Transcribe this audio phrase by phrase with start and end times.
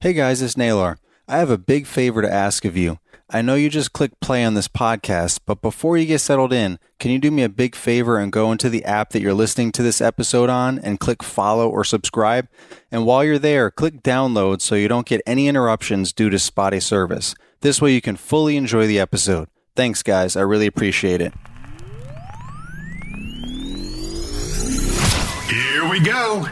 [0.00, 0.96] Hey guys, it's Naylor.
[1.26, 3.00] I have a big favor to ask of you.
[3.28, 6.78] I know you just clicked play on this podcast, but before you get settled in,
[7.00, 9.72] can you do me a big favor and go into the app that you're listening
[9.72, 12.46] to this episode on and click follow or subscribe?
[12.92, 16.78] And while you're there, click download so you don't get any interruptions due to spotty
[16.78, 17.34] service.
[17.62, 19.48] This way you can fully enjoy the episode.
[19.74, 20.36] Thanks, guys.
[20.36, 21.34] I really appreciate it.
[25.50, 26.46] Here we go.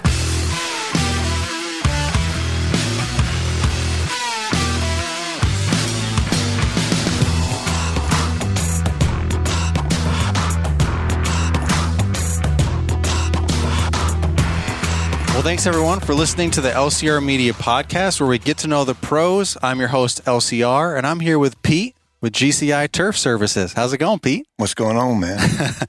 [15.46, 18.96] Thanks everyone for listening to the LCR Media Podcast where we get to know the
[18.96, 19.56] pros.
[19.62, 23.72] I'm your host, LCR, and I'm here with Pete with GCI Turf Services.
[23.72, 24.48] How's it going, Pete?
[24.56, 25.38] What's going on, man?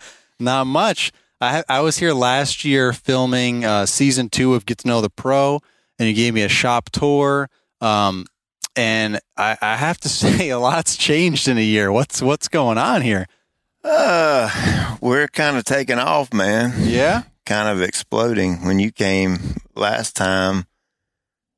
[0.39, 1.11] Not much.
[1.41, 5.09] I, I was here last year filming uh, season two of Get to Know the
[5.09, 5.59] Pro,
[5.97, 7.49] and you gave me a shop tour.
[7.81, 8.27] Um,
[8.75, 11.91] and I, I have to say, a lot's changed in a year.
[11.91, 13.25] What's what's going on here?
[13.83, 16.73] uh, we're kind of taking off, man.
[16.87, 18.65] Yeah, Kind of exploding.
[18.65, 19.37] When you came
[19.73, 20.65] last time,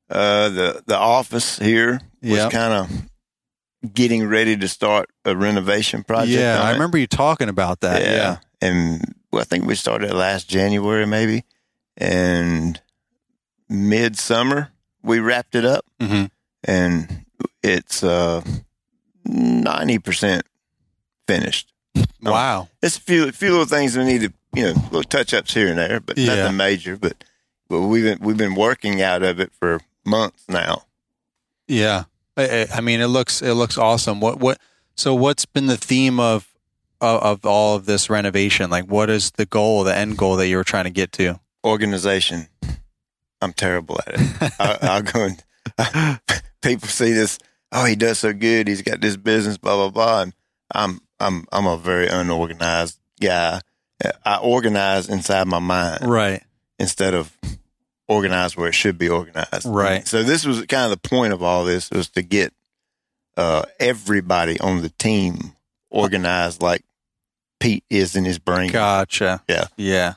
[0.10, 2.52] uh, the the office here was Yep.
[2.52, 6.38] kind of getting ready to start a renovation project.
[6.38, 6.62] yeah.
[6.62, 6.74] I it.
[6.74, 8.02] remember you talking about that.
[8.04, 11.44] Yeah, And well, I think we started last January, maybe,
[11.98, 12.80] and
[13.68, 14.70] midsummer
[15.02, 16.26] we wrapped it up, hmm
[16.66, 17.26] and
[17.64, 18.42] it's uh
[19.26, 20.44] ninety percent
[21.28, 21.72] finished.
[22.22, 22.68] Wow.
[22.84, 25.68] It's a few few little things we need to you know little touch ups here
[25.68, 26.36] and there, but Yeah.
[26.36, 26.98] nothing major.
[26.98, 27.24] But
[27.68, 30.84] but we've been we've been working out of it for months now.
[31.68, 34.20] Yeah, I, I- I mean, it looks it looks awesome.
[34.20, 34.60] What what?
[34.96, 36.48] So, what's been the theme of
[37.00, 38.70] of, of all of this renovation?
[38.70, 41.40] Like, what is the goal, the end goal that you were trying to get to?
[41.66, 42.48] Organization.
[43.42, 44.52] I'm terrible at it.
[44.60, 45.44] I, I'll go and
[45.78, 46.18] uh,
[46.62, 47.38] people see this.
[47.72, 48.68] Oh, he does so good.
[48.68, 49.58] He's got this business.
[49.58, 50.22] Blah blah blah.
[50.24, 50.34] And
[50.72, 53.62] I'm I'm I'm a very unorganized guy.
[54.26, 56.06] I organize inside my mind.
[56.10, 56.44] Right.
[56.78, 57.36] instead of
[58.08, 59.66] organized where it should be organized.
[59.66, 60.08] Right.
[60.08, 62.54] So this was kind of the point of all this was to get
[63.38, 65.56] uh, everybody on the team
[65.92, 66.84] organized like
[67.60, 68.72] Pete is in his brain.
[68.72, 69.44] Gotcha.
[69.48, 69.68] Yeah.
[69.78, 70.14] Yeah.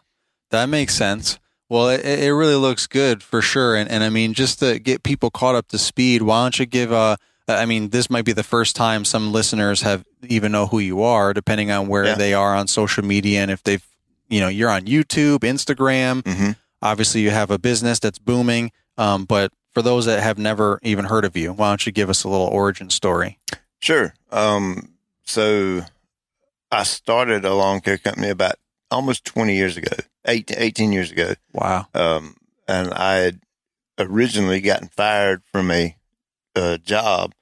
[0.51, 1.39] That makes sense.
[1.69, 3.75] Well, it, it really looks good for sure.
[3.77, 6.67] And, and I mean, just to get people caught up to speed, why don't you
[6.67, 10.67] give a, I mean, this might be the first time some listeners have even know
[10.67, 12.15] who you are, depending on where Yeah.
[12.15, 13.41] they are on social media.
[13.41, 13.85] And if they've,
[14.29, 16.53] you know, you're on YouTube, Instagram, hmm
[16.85, 18.73] obviously you have a business that's booming.
[18.99, 22.11] Um, but for those that have never even heard of you, why don't you give
[22.11, 23.39] us a little origin story?
[23.79, 24.15] Sure.
[24.33, 25.83] Um, so
[26.73, 28.57] I started a lawn care company about
[28.91, 31.35] almost 20 years ago, 18, 18 years ago.
[31.53, 31.87] Wow.
[31.95, 32.37] Um,
[32.67, 33.41] and I had
[33.99, 35.97] originally gotten fired from a,
[36.55, 37.35] a job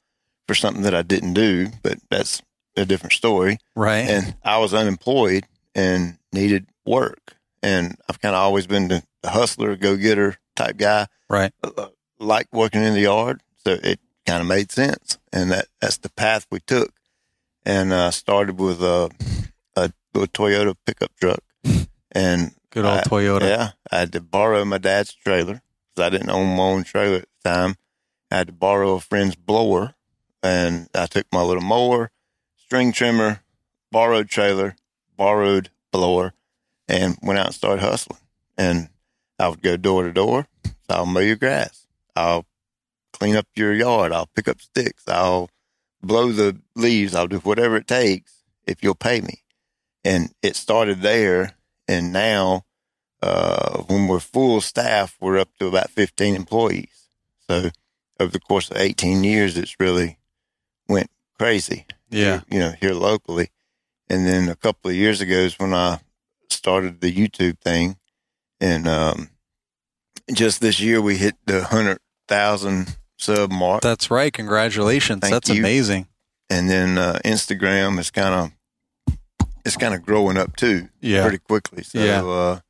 [0.46, 2.42] for something that I didn't do, but that's
[2.76, 3.58] a different story.
[3.76, 4.08] Right.
[4.08, 7.34] and I was unemployed and needed work.
[7.62, 11.06] And I've kind of always been the, hustler, go getter type guy.
[11.28, 11.52] right.
[11.62, 11.88] Uh,
[12.18, 16.10] like working in the yard, so it kind of made sense, and that that's the
[16.10, 16.92] path we took.
[17.64, 19.10] And uh, started with a
[19.76, 21.42] a little Toyota pickup truck,
[22.12, 23.42] and Good old I- Toyota.
[23.42, 25.62] yeah, I had to borrow my dad's trailer
[25.94, 27.74] because I didn't own my own trailer at the time.
[28.30, 29.94] I had to borrow a friend's blower,
[30.42, 32.10] and I took my little mower,
[32.56, 33.42] string trimmer,
[33.90, 34.76] borrowed trailer,
[35.16, 36.32] borrowed blower,
[36.88, 38.20] and went out and started hustling.
[38.56, 38.88] And
[39.38, 40.46] I would go door to door.
[40.88, 41.86] I'll mow your grass.
[42.14, 42.46] I'll
[43.12, 44.12] clean up your yard.
[44.12, 45.04] I'll pick up sticks.
[45.08, 45.50] I'll
[46.02, 47.14] blow the leaves.
[47.14, 49.42] I'll do whatever it takes if you'll pay me.
[50.04, 51.54] And it started there.
[51.88, 52.64] And now,
[53.22, 57.08] uh, when we're full staff, we're up to about 15 employees.
[57.48, 57.70] So
[58.20, 60.18] over the course of 18 years, it's really
[60.88, 61.86] went crazy.
[62.10, 62.42] Yeah.
[62.50, 63.50] You know, here locally.
[64.08, 66.00] And then a couple of years ago is when I
[66.48, 67.96] started the YouTube thing.
[68.60, 69.30] And, um,
[70.32, 73.82] just this year we hit the 100,000 sub mark.
[73.82, 74.32] That's right.
[74.32, 75.20] Congratulations.
[75.20, 75.60] Thank That's you.
[75.60, 76.06] amazing.
[76.52, 79.16] and then uh, Instagram is kind of
[79.64, 81.22] it's kind of growing up too, Yeah.
[81.22, 81.82] pretty quickly.
[81.84, 82.22] So Yeah.
[82.24, 82.60] uh,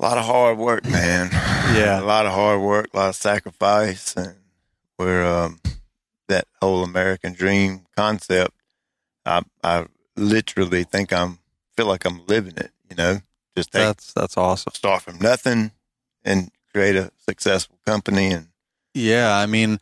[0.00, 1.28] a lot of hard work, man.
[1.74, 2.00] Yeah.
[2.00, 4.36] a lot of hard work, a lot of sacrifice, and
[4.98, 5.60] we're um,
[6.28, 8.54] that whole American dream concept.
[9.26, 9.86] I I
[10.16, 11.38] literally think I'm
[11.76, 12.70] feel like I'm living it.
[12.88, 13.20] You know,
[13.56, 14.72] just take, That's that's awesome.
[14.74, 15.72] start from nothing
[16.24, 18.48] and create a successful company and
[18.94, 19.78] Yeah, I mean,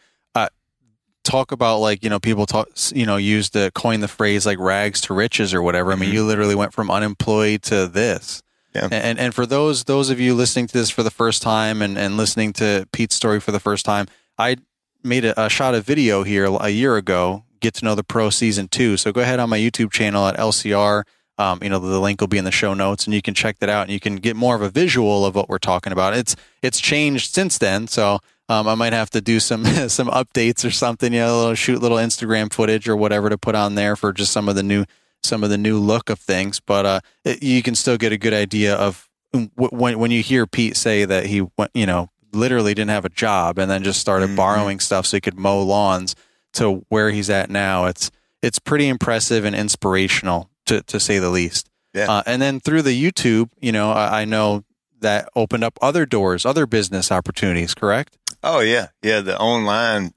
[1.25, 4.61] talk about like you know people talk you know use the coin the phrase like
[4.61, 5.93] rags to riches or whatever.
[5.93, 6.15] I mean, Mhm.
[6.15, 8.43] you literally went from unemployed to this.
[8.77, 8.89] Yeah.
[8.91, 11.99] And and for those those of you listening to this for the first time and
[11.99, 14.07] and listening to Pete's story for the first time,
[14.39, 14.57] I
[15.03, 17.45] made a, a shot a video here a year ago.
[17.61, 18.97] Get to know the pro season two.
[18.97, 21.05] So go ahead on my YouTube channel at LCR.
[21.39, 23.59] Um, you know the link will be in the show notes, and you can check
[23.59, 26.17] that out, and you can get more of a visual of what we're talking about.
[26.17, 30.65] It's it's changed since then, so um, I might have to do some some updates
[30.65, 31.13] or something.
[31.13, 34.49] You know, shoot little Instagram footage or whatever to put on there for just some
[34.49, 34.85] of the new
[35.27, 36.61] some of the new look of things.
[36.61, 39.09] But uh, it, you can still get a good idea of
[39.55, 43.11] when when you hear Pete say that he went, you know, literally didn't have a
[43.11, 44.37] job and then just started mm-hmm.
[44.37, 46.15] borrowing stuff so he could mow lawns
[46.55, 47.87] to where he's at now.
[47.87, 48.11] It's
[48.43, 51.69] it's pretty impressive and inspirational to to say the least.
[51.95, 52.11] Yeah.
[52.11, 54.65] Uh, and then through the YouTube, you know, I, I, know
[55.01, 57.73] that opened up other doors, other business opportunities.
[57.73, 58.19] Correct?
[58.43, 59.21] Oh yeah, yeah.
[59.21, 60.13] The online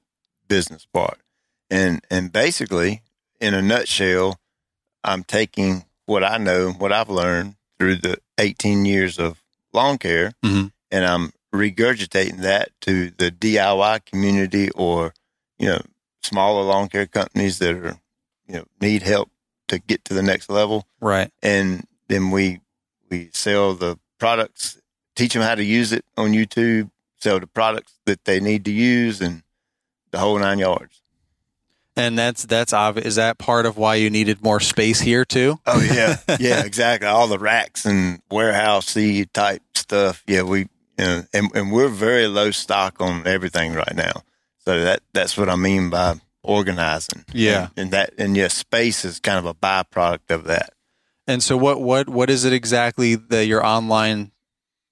[0.46, 1.18] business part,
[1.70, 3.02] and and basically,
[3.40, 4.38] in a nutshell,
[5.04, 9.42] I'm taking what I know, what I've learned through the 18 years of
[9.72, 10.68] lawn care, mm-hmm.
[10.90, 15.14] and I'm regurgitating that to the DIY community or
[15.58, 15.80] you know
[16.22, 17.98] smaller lawn care companies that are
[18.46, 19.30] you know need help
[19.68, 20.86] to get to the next level.
[21.00, 21.30] Right.
[21.42, 22.60] And then we
[23.08, 24.80] we sell the products,
[25.16, 28.72] teach them how to use it on YouTube, sell the products that they need to
[28.72, 29.42] use, and
[30.10, 30.99] the whole nine yards.
[32.00, 33.06] And that's that's obvious.
[33.06, 35.60] Is that part of why you needed more space here too?
[35.66, 37.06] Oh yeah, yeah, exactly.
[37.06, 38.96] All the racks and warehouse
[39.34, 40.22] type stuff.
[40.26, 40.66] Yeah, we you
[40.98, 44.22] know, and and we're very low stock on everything right now.
[44.64, 47.24] So that that's what I mean by organizing.
[47.32, 47.68] Yeah.
[47.76, 50.72] And, and that and yes, space is kind of a byproduct of that.
[51.26, 54.32] And so what what what is it exactly that your online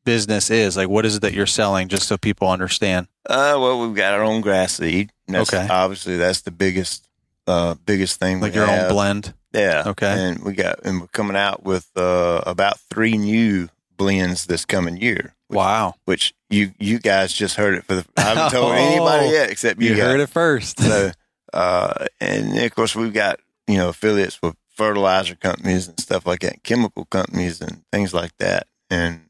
[0.08, 0.76] business is?
[0.76, 3.08] Like what is it that you're selling just so people understand?
[3.26, 5.10] Uh well we've got our own grass seed.
[5.32, 5.66] okay.
[5.68, 7.06] Obviously that's the biggest
[7.46, 8.40] uh biggest thing.
[8.40, 8.84] Like your have.
[8.84, 9.34] own blend.
[9.52, 9.84] Yeah.
[9.86, 10.10] Okay.
[10.10, 14.96] And we got and we're coming out with uh about three new blends this coming
[14.96, 15.34] year.
[15.48, 15.94] Which, wow.
[16.04, 19.50] Which you you guys just heard it for the I haven't told oh, anybody yet
[19.50, 19.94] except you.
[19.94, 20.80] You heard it first.
[20.80, 21.12] so
[21.52, 26.40] uh, and of course, we've got, you know, affiliates with fertilizer companies and stuff like
[26.40, 28.66] that, chemical companies and things like that.
[28.90, 29.20] And,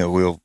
[0.00, 0.42] you know, we'll,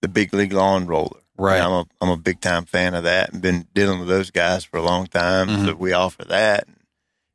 [0.00, 1.20] the big league lawn roller.
[1.36, 1.60] Right.
[1.60, 4.64] I'm a, I'm a big time fan of that and been dealing with those guys
[4.64, 5.48] for a long time.
[5.48, 5.66] Mm-hmm.
[5.66, 6.66] So we offer that.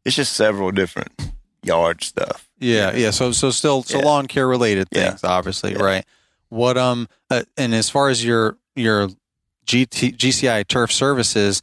[0.05, 1.11] It's just several different
[1.61, 2.49] yard stuff.
[2.57, 2.95] Yeah.
[2.95, 3.11] Yeah.
[3.11, 4.05] So, so still, so yeah.
[4.05, 5.29] lawn care related things, yeah.
[5.29, 5.73] obviously.
[5.73, 5.83] Yeah.
[5.83, 6.05] Right.
[6.47, 9.09] What, um, uh, and as far as your, your
[9.67, 11.61] GT, GCI turf services,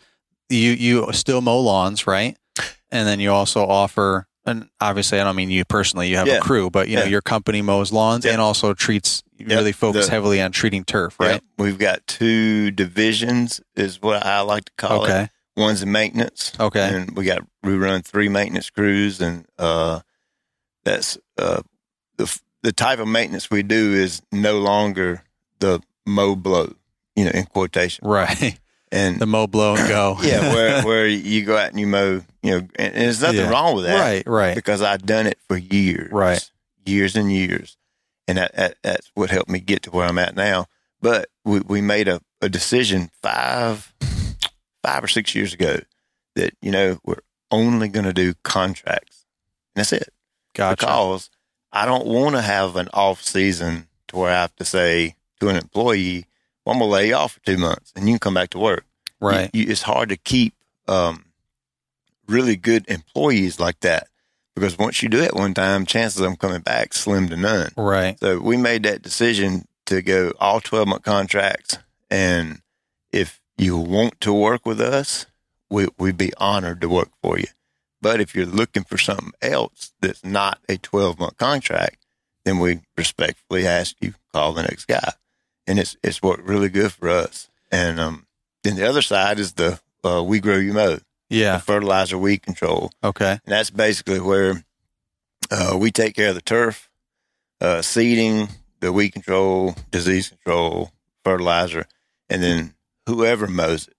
[0.48, 2.36] you you still mow lawns, right?
[2.92, 6.08] And then you also offer, and obviously, I don't mean you personally.
[6.08, 6.38] You have yeah.
[6.38, 8.32] a crew, but you know your company mows lawns yeah.
[8.32, 9.22] and also treats.
[9.38, 11.42] Really focus the, heavily on treating turf, right?
[11.58, 15.24] We've got two divisions, is what I like to call okay.
[15.24, 15.30] it.
[15.58, 20.00] One's maintenance, okay, and we got we run three maintenance crews, and uh,
[20.84, 21.60] that's uh,
[22.16, 25.22] the the type of maintenance we do is no longer
[25.60, 26.74] the mow blow,
[27.14, 28.58] you know, in quotation, right?
[28.92, 30.16] and the mow, blow, and go.
[30.22, 33.40] yeah, where where you go out and you mow, you know, and, and there's nothing
[33.40, 33.50] yeah.
[33.50, 34.26] wrong with that, right?
[34.26, 34.54] Right.
[34.54, 36.50] Because I've done it for years, right?
[36.84, 37.76] Years and years,
[38.28, 40.66] and that, that that's what helped me get to where I'm at now.
[41.00, 43.92] But we we made a, a decision five
[44.82, 45.80] five or six years ago
[46.34, 49.24] that you know we're only going to do contracts,
[49.74, 50.12] and that's it.
[50.54, 50.86] Gotcha.
[50.86, 51.30] Because
[51.72, 55.48] I don't want to have an off season to where I have to say to
[55.48, 56.26] an employee
[56.66, 58.58] well, I'm gonna lay you off for two months and you can come back to
[58.58, 58.84] work.
[59.20, 59.48] Right.
[59.52, 60.52] You, you, it's hard to keep
[60.88, 61.26] um,
[62.26, 64.08] really good employees like that
[64.54, 67.70] because once you do it one time, chances of them coming back slim to none.
[67.76, 68.18] Right.
[68.18, 71.78] So we made that decision to go all 12 month contracts.
[72.10, 72.60] And
[73.12, 75.26] if you want to work with us,
[75.70, 77.46] we, we'd be honored to work for you.
[78.02, 82.04] But if you're looking for something else that's not a 12 month contract,
[82.44, 85.12] then we respectfully ask you call the next guy
[85.66, 87.48] and it's it's worked really good for us.
[87.70, 88.26] And um,
[88.62, 92.90] then the other side is the uh, we grow you mow, yeah, fertilizer weed control.
[93.02, 94.64] Okay, and that's basically where
[95.50, 96.88] uh, we take care of the turf,
[97.60, 98.48] uh, seeding,
[98.80, 100.92] the weed control, disease control,
[101.24, 101.86] fertilizer,
[102.28, 102.74] and then
[103.06, 103.92] whoever mows it.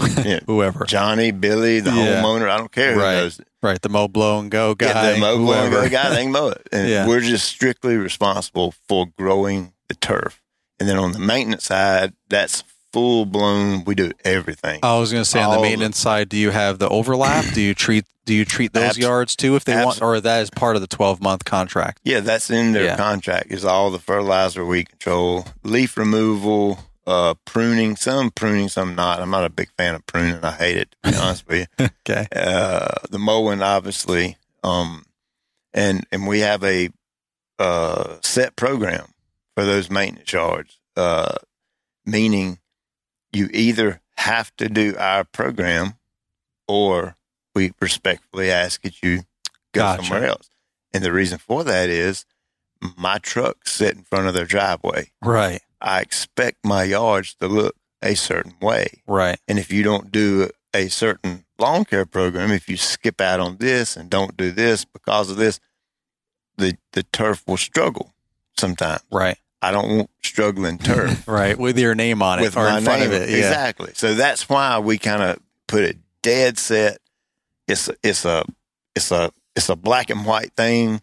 [0.46, 2.22] whoever, Johnny, Billy, the yeah.
[2.22, 3.14] homeowner, I don't care who right.
[3.16, 3.48] knows it.
[3.62, 4.86] Right, the mow, blow, and go guy.
[4.86, 6.66] Yeah, the mow, blow, and go guy, they can mow it.
[6.72, 7.06] And yeah.
[7.06, 10.39] we're just strictly responsible for growing the turf.
[10.80, 13.84] And then on the maintenance side, that's full blown.
[13.84, 14.80] We do everything.
[14.82, 17.44] I was going to say on the maintenance the, side, do you have the overlap?
[17.54, 20.20] do you treat do you treat those abs- yards too if they abs- want, or
[20.20, 22.00] that is part of the twelve month contract?
[22.02, 22.96] Yeah, that's in their yeah.
[22.96, 23.50] contract.
[23.50, 27.96] Is all the fertilizer we control, leaf removal, uh, pruning.
[27.96, 29.20] Some pruning, some not.
[29.20, 30.42] I'm not a big fan of pruning.
[30.42, 31.88] I hate it to be honest with you.
[32.08, 32.26] okay.
[32.34, 35.04] Uh, the mowing, obviously, um,
[35.74, 36.88] and and we have a
[37.58, 39.06] uh, set program
[39.54, 41.36] for those maintenance yards, uh,
[42.04, 42.58] meaning
[43.32, 45.94] you either have to do our program,
[46.68, 47.16] or
[47.54, 49.18] we respectfully ask that you
[49.72, 50.04] go Gotcha.
[50.04, 50.50] somewhere else.
[50.92, 52.24] And the reason for that is
[52.96, 55.10] my trucks sit in front of their driveway.
[55.22, 55.60] Right.
[55.80, 59.02] I expect my yards to look a certain way.
[59.06, 59.38] Right.
[59.46, 63.56] And if you don't do a certain lawn care program, if you skip out on
[63.58, 65.60] this and don't do this because of this,
[66.56, 68.12] the the turf will struggle
[68.60, 69.02] sometimes.
[69.10, 69.36] Right.
[69.62, 71.58] I don't want struggling turf Right.
[71.58, 73.10] With your name on it with or my in front name.
[73.10, 73.28] of it.
[73.30, 73.36] Yeah.
[73.38, 73.90] Exactly.
[73.94, 76.98] So that's why we kind of put it dead set.
[77.68, 78.44] It's it's a
[78.96, 81.00] it's a it's a black and white thing,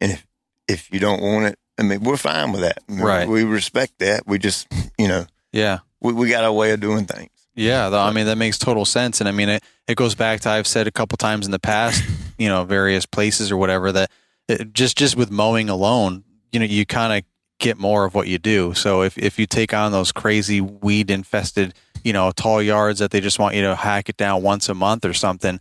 [0.00, 0.26] and if
[0.68, 2.78] if you don't want it, I mean, we're fine with that.
[2.88, 3.28] I mean, Right.
[3.28, 4.26] We respect that.
[4.26, 4.66] We just
[4.98, 5.80] you know Yeah.
[6.00, 7.30] we, we got our way of doing things.
[7.54, 9.62] Yeah, though, I mean that makes total sense, and I mean it.
[9.86, 12.02] It goes back to I've said a couple times in the past,
[12.38, 14.10] you know, various places or whatever that
[14.48, 17.24] it, just just with mowing alone, you know, you kind of
[17.58, 18.74] get more of what you do.
[18.74, 21.74] So if if you take on those crazy weed infested,
[22.04, 24.74] you know, tall yards that they just want you to hack it down once a
[24.74, 25.60] month or something,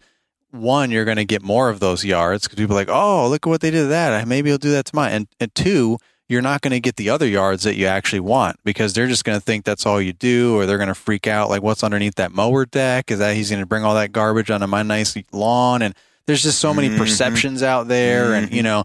[0.51, 3.45] one you're going to get more of those yards because people are like, oh, look
[3.45, 4.27] at what they did to that.
[4.27, 5.11] Maybe I'll do that to mine.
[5.11, 5.97] And and two,
[6.29, 9.23] you're not going to get the other yards that you actually want because they're just
[9.23, 11.83] going to think that's all you do, or they're going to freak out like, what's
[11.83, 13.11] underneath that mower deck?
[13.11, 15.81] Is that he's going to bring all that garbage onto my nice lawn?
[15.81, 16.97] And there's just so many Mhm.
[16.97, 18.53] perceptions out there, and Mhm.
[18.53, 18.83] you know,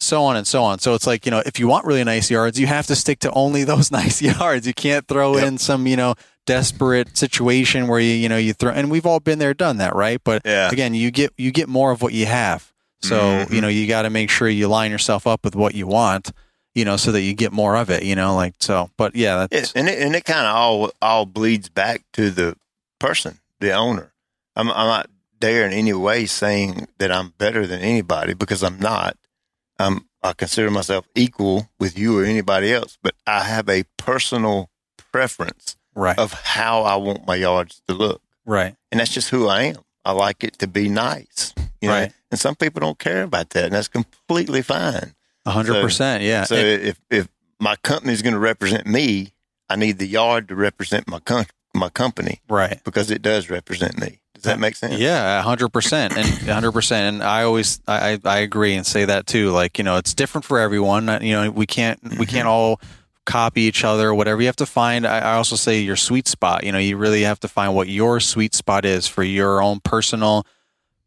[0.00, 0.78] so on and so on.
[0.78, 3.18] So it's like you know, if you want really nice yards, you have to stick
[3.20, 4.66] to only those nice yards.
[4.66, 5.46] You can't throw Yep.
[5.46, 6.14] in some you know
[6.46, 8.70] desperate situation where you you know you throw.
[8.72, 10.20] And we've all been there, done that, right?
[10.24, 10.70] But Yeah.
[10.70, 12.72] again, you get you get more of what you have.
[13.00, 13.52] So Mhm.
[13.52, 16.32] you know, you got to make sure you line yourself up with what you want,
[16.74, 18.02] you know, so that you get more of it.
[18.02, 18.90] You know, like so.
[18.96, 22.30] But yeah, that's Yeah, and it, and it kind of all all bleeds back to
[22.30, 22.56] the
[22.98, 24.12] person, the owner.
[24.56, 28.78] I'm I'm not there in any way saying that I'm better than anybody because I'm
[28.80, 29.16] not.
[29.78, 34.68] I'm I consider myself equal with you or anybody else, but I have a personal
[35.12, 39.46] preference right, of how I want my yards to look, right, and that's just who
[39.48, 39.76] I am.
[40.04, 41.94] I like it to be nice, you know.
[41.94, 42.12] Right.
[42.30, 45.14] And some people don't care about that, and that's completely fine.
[45.46, 46.22] a hundred percent.
[46.22, 47.28] Yeah, So And- if if
[47.60, 49.32] my company is going to represent me,
[49.70, 51.46] I need the yard to represent my com-
[51.78, 52.80] my company right.
[52.84, 54.20] because it does represent me.
[54.34, 54.98] Does that make sense?
[54.98, 57.16] Yeah, a hundred percent, and a hundred percent.
[57.16, 59.50] And I always, I, I agree and say that too.
[59.50, 61.08] Like you know, it's different for everyone.
[61.08, 62.28] Uh, You know, we can't, we Mhm.
[62.28, 62.80] can't all
[63.26, 64.40] copy each other or whatever.
[64.40, 65.06] You have to find.
[65.06, 66.62] I, I also say your sweet spot.
[66.62, 69.80] You know, you really have to find what your sweet spot is for your own
[69.80, 70.46] personal,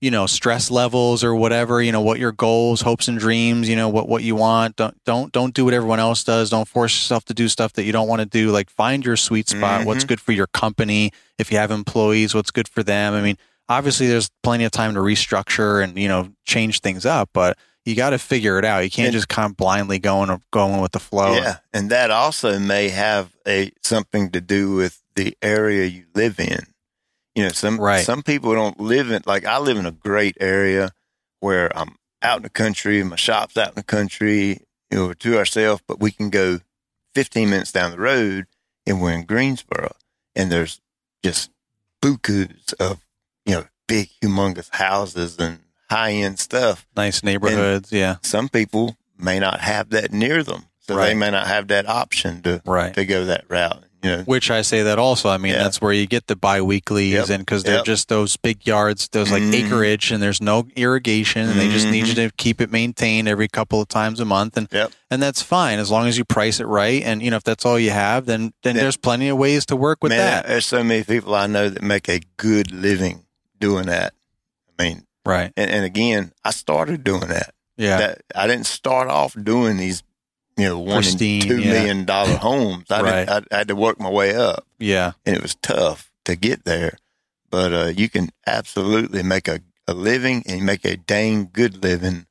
[0.01, 1.81] you know, stress levels or whatever.
[1.81, 3.70] You know, what your goals, hopes, and dreams.
[3.70, 4.75] You know, what what you want.
[4.75, 6.50] Don't don't don't do what everyone else does.
[6.50, 8.51] Don't force yourself to do stuff that you don't want to do.
[8.51, 9.86] Like find your sweet spot.
[9.86, 10.08] What's Mhm.
[10.10, 11.12] good for your company?
[11.38, 13.13] If you have employees, what's good for them?
[13.13, 13.38] I mean
[13.70, 17.96] obviously there's plenty of time to restructure and you know change things up but you
[17.96, 20.91] got to figure it out you can't And- just kind of blindly going going with
[20.91, 25.86] the flow Yeah, and that also may have a something to do with the area
[25.86, 26.65] you live in.
[27.36, 28.06] You know, some Right.
[28.06, 30.92] some people don't live in like I live in a great area
[31.40, 35.38] where I'm out in the country, my shop's out in the country, you know, to
[35.38, 36.60] ourselves, but we can go
[37.16, 38.46] 15 minutes down the road
[38.86, 39.96] and we're in Greensboro
[40.36, 40.82] and there's
[41.24, 41.50] just
[42.02, 43.00] bukus of,
[43.46, 45.60] you know, big humongous houses and
[45.90, 50.96] high end stuff nice neighborhoods yeah some people may not have that near them, so
[50.96, 53.84] they may not have that option to right to go that route.
[54.03, 55.63] Know, which i say that also i mean Yeah.
[55.63, 57.29] that's where you get the bi-weeklies Yep.
[57.29, 57.86] and because they're Yep.
[57.86, 59.65] just those big yards those like Mhm.
[59.65, 63.48] acreage and there's no irrigation and they just need you to keep it maintained every
[63.48, 64.91] couple of times a month and Yep.
[65.12, 67.63] and that's fine as long as you price it right and you know if that's
[67.65, 68.81] all you have then then Yeah.
[68.84, 71.70] there's plenty of ways to work with man, that there's so many people I know
[71.70, 73.25] that make a good living
[73.60, 74.13] doing that.
[74.79, 77.53] I mean, right and, and again, I started doing that.
[77.77, 80.01] yeah That I didn't start off doing these,
[80.62, 81.74] you know, one Pristine, and two yeah.
[81.74, 82.86] million dollar homes.
[82.89, 83.25] I, Right.
[83.27, 86.36] didn't, I, I had to work my way up, yeah and it was tough to
[86.36, 86.98] get there.
[87.50, 92.25] But uh, you can absolutely make a, a living and make a dang good living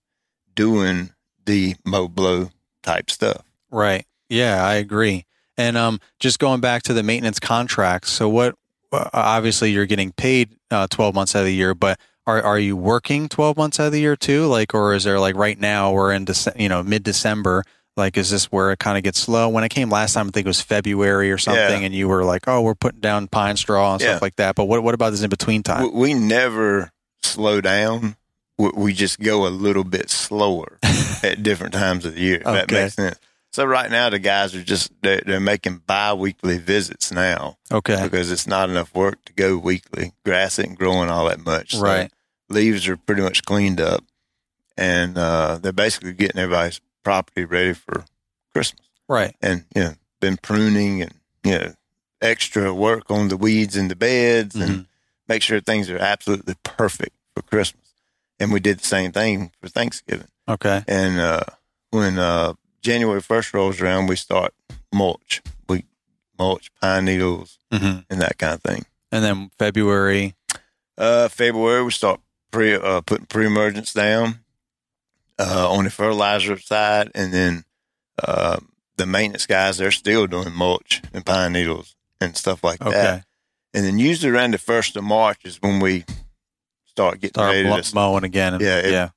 [0.55, 1.11] doing
[1.45, 2.51] the mow blow
[2.83, 3.43] type stuff.
[3.71, 4.07] Right.
[4.29, 5.27] Yeah, I agree.
[5.57, 8.11] And um, just going back to the maintenance contracts.
[8.11, 8.55] So, what?
[8.93, 12.59] uh, Obviously, you're getting paid uh, 12 months out of the year, but are are
[12.59, 14.47] you working 12 months out of the year too?
[14.47, 17.65] Like, or is there like right now we're in Dece- you know mid December?
[18.01, 19.49] Like, is this where it kind of gets slow?
[19.49, 21.87] When it came last time, I think it was February or something, Yeah.
[21.87, 24.09] and you were like, "Oh, we're putting down pine straw and Yeah.
[24.13, 25.83] stuff like that." But what what about this in between time?
[25.83, 26.91] We, we never
[27.23, 28.17] slow down.
[28.59, 30.79] We, we just go a little bit slower
[31.23, 32.39] at different times of the year.
[32.39, 33.19] If That makes sense.
[33.53, 38.01] So right now, the guys are just they're, they're making bi-weekly visits now Okay.
[38.03, 40.13] because it's not enough work to go weekly.
[40.25, 41.73] Grass isn't growing all that much.
[41.73, 42.13] So Right.
[42.49, 44.05] leaves are pretty much cleaned up,
[44.77, 48.05] and uh, they're basically getting everybody's property ready for
[48.53, 48.87] Christmas.
[49.09, 49.35] Right.
[49.43, 51.15] And you know, been pruning and
[51.45, 51.73] you know,
[52.21, 54.63] extra work on the weeds and the beds Mhm.
[54.69, 54.87] and
[55.29, 57.87] make sure things are absolutely perfect for Christmas.
[58.39, 60.29] And we did the same thing for Thanksgiving.
[60.49, 60.83] Okay.
[60.89, 61.45] And uh,
[61.91, 64.53] when uh, January 1st rolls around, we start
[64.93, 65.43] mulch.
[65.69, 65.85] We
[66.39, 68.85] mulch pine needles hmm and that kind of thing.
[69.13, 70.35] And then February.
[70.99, 74.41] Uh, February, we start pre uh, putting pre emergence down
[75.41, 77.65] uh, on the fertilizer side, and then
[78.23, 78.59] uh,
[78.97, 82.91] the maintenance guys they're still doing mulch and pine needles and stuff like Okay.
[82.93, 83.25] that.
[83.73, 86.05] And then usually around the first of March is when we
[86.87, 87.95] start getting Start ready to.
[87.95, 88.55] mowing again.
[88.55, 89.09] and- Yeah, it- yeah.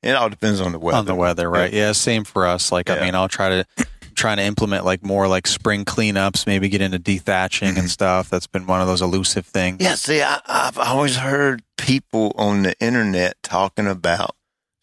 [0.00, 0.96] It all depends on the weather.
[0.98, 1.72] on the weather, right?
[1.72, 1.90] Yeah.
[1.90, 2.70] same for us.
[2.70, 3.66] Like, I mean, I'll try to
[4.14, 8.30] trying to implement like more like spring cleanups, maybe get into dethatching and stuff.
[8.30, 9.78] That's been one of those elusive things.
[9.78, 9.82] Mm-hmm.
[9.84, 14.36] Yeah, see, I, I've always heard people on the internet talking about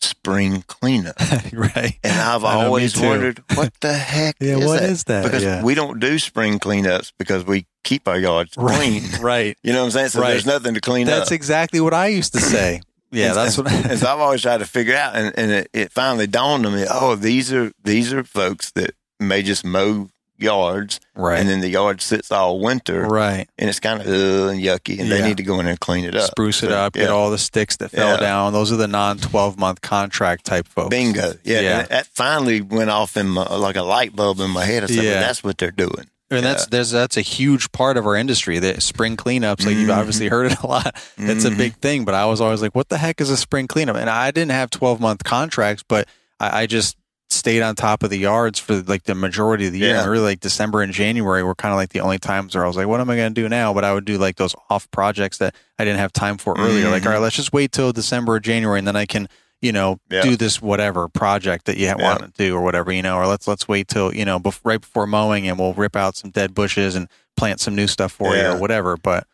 [0.05, 1.15] spring cleanup.
[1.53, 1.97] right.
[2.03, 4.89] And I've I know, me always wondered what the heck Yeah, is what that?
[4.89, 5.23] is that?
[5.23, 5.63] Because Yeah.
[5.63, 9.03] we don't do spring cleanups because we keep our yards clean.
[9.03, 9.19] Right.
[9.19, 9.57] right.
[9.63, 10.09] You know what I'm saying?
[10.09, 10.29] So Right.
[10.31, 11.19] there's nothing to clean That's up.
[11.21, 12.81] That's exactly what I used to say.
[13.11, 13.71] Yeah, And- that's what.
[13.71, 16.73] and so I've always tried to figure out, and, and it, it finally dawned on
[16.75, 16.85] me.
[16.89, 21.39] Oh, these are these are folks that may just mow yards, right.
[21.39, 23.47] and then the yard sits all winter, right.
[23.57, 24.11] and it's kind of uh,
[24.53, 25.17] yucky, and Yeah.
[25.17, 26.93] they need to go in and clean it up, Spruce it So, up.
[26.93, 28.19] Get all the sticks that fell Yeah.
[28.19, 28.53] down.
[28.53, 30.89] Those are the non twelve month contract type folks.
[30.89, 31.33] Bingo.
[31.43, 31.79] Yeah, Yeah.
[31.79, 34.83] and that finally went off in my, like a light bulb in my head.
[34.83, 35.11] I said, Yeah.
[35.13, 36.07] well, that's what they're doing.
[36.31, 38.57] And that's there's that's a huge part of our industry.
[38.57, 39.95] The spring cleanups, like you've Mhm.
[39.97, 40.95] obviously heard it a lot.
[41.17, 41.57] It's a Mhm.
[41.57, 42.03] big thing.
[42.03, 44.51] But I was always like, "What the heck is a spring cleanup?" And I didn't
[44.51, 46.07] have 12 month contracts, but
[46.39, 46.97] I, I just
[47.29, 49.95] stayed on top of the yards for like the majority of the year.
[49.95, 50.01] Yeah.
[50.03, 52.67] And really, like December and January were kind of like the only times where I
[52.67, 54.55] was like, "What am I going to do now?" But I would do like those
[54.69, 56.89] off projects that I didn't have time for earlier.
[56.89, 57.07] Like, Mhm.
[57.07, 59.27] all right, let's just wait till December or January, and then I can.
[59.61, 60.21] You know, Yeah.
[60.21, 61.95] do this whatever project that you Yeah.
[61.95, 62.91] want to do or whatever.
[62.91, 65.73] You know, or let's let's wait till you know bef- right before mowing, and we'll
[65.73, 68.95] rip out some dead bushes and plant some new stuff for you or whatever.
[68.97, 69.25] But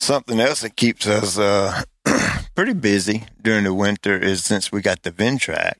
[0.00, 1.82] Something else that keeps us uh,
[2.56, 5.74] pretty busy during the winter is since we got the Ventrac,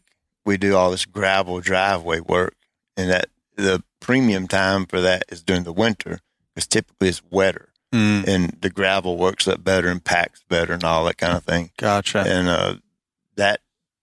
[0.45, 2.57] we do all this gravel driveway work,
[2.97, 3.27] and that
[3.57, 6.19] the premium time for that is during the winter
[6.55, 10.85] because typically it's wetter mm, and the gravel works up better and packs better and
[10.85, 11.71] all that kind of thing.
[11.77, 12.25] gotcha.
[12.27, 12.75] and uh,
[13.37, 13.61] that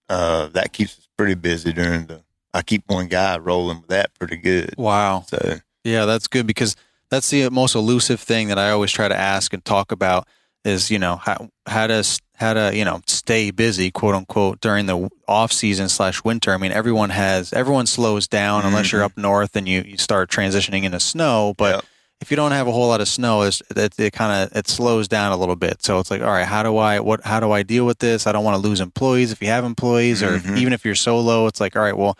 [0.07, 2.23] uh, that keeps us pretty busy during the.
[2.51, 4.73] I keep one guy rolling with that pretty good.
[4.75, 5.23] Wow.
[5.27, 6.75] So Yeah, that's good because
[7.11, 10.27] that's the most elusive thing that I always try to ask and talk about
[10.65, 12.03] is, you know, how how to
[12.35, 16.51] how to, you know, stay busy, quote unquote, during the off season slash winter.
[16.53, 20.29] I mean, everyone has everyone slows down unless you're up north and you, you start
[20.29, 21.53] transitioning into snow.
[21.57, 21.85] But Yep.
[22.21, 24.67] if you don't have a whole lot of snow, it's, it, it kind of it
[24.67, 25.83] slows down a little bit.
[25.83, 28.25] So it's like, all right, how do I what how do I deal with this?
[28.27, 30.57] I don't want to lose employees if you have employees, or if, Mhm.
[30.57, 32.17] even if you're solo, it's like, all right, well,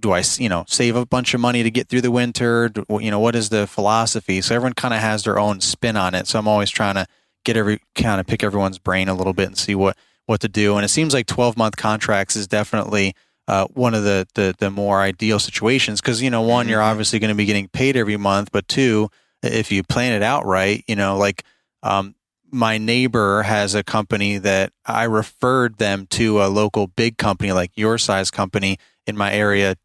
[0.00, 2.68] do I you know save a bunch of money to get through the winter?
[2.70, 4.40] Do, you know, what is the philosophy?
[4.42, 6.26] So everyone kind of has their own spin on it.
[6.26, 7.06] So I'm always trying to
[7.44, 10.48] get every kind of pick everyone's brain a little bit and see what what to
[10.48, 10.76] do.
[10.76, 13.14] And it seems like 12 month contracts is definitely
[13.48, 16.90] uh, one of the, the the more ideal situations because you know one you're Mhm.
[16.90, 19.10] obviously going to be getting paid every month, but two
[19.42, 21.42] if you plan it out right, you know like
[21.82, 22.14] um,
[22.52, 27.70] my neighbor has a company that I referred them to a local big company like
[27.74, 28.76] your size company
[29.06, 29.76] in my area